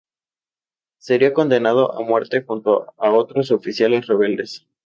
[0.97, 4.65] Sería condenado a muerte junto a otros oficiales rebeldes.